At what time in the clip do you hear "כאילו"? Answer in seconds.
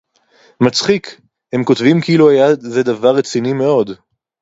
2.01-2.29